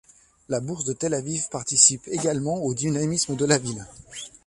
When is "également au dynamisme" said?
2.07-3.35